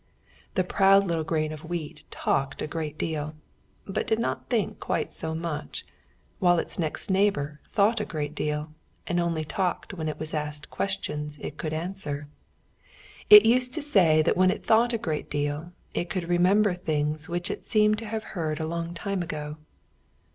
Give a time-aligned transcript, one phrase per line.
[0.55, 3.35] The proud little grain of wheat talked a great deal,
[3.85, 5.85] but did not think quite so much,
[6.39, 8.73] while its next neighbour thought a great deal
[9.05, 12.27] and only talked when it was asked questions it could answer.
[13.29, 17.29] It used to say that when it thought a great deal it could remember things
[17.29, 19.57] which it seemed to have heard a long time ago.